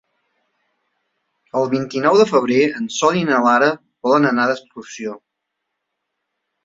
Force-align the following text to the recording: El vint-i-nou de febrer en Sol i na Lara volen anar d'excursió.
El 1.59 1.67
vint-i-nou 1.73 2.17
de 2.21 2.25
febrer 2.31 2.63
en 2.79 2.89
Sol 2.95 3.21
i 3.21 3.23
na 3.29 3.43
Lara 3.49 3.71
volen 4.09 4.27
anar 4.31 4.47
d'excursió. 4.53 5.15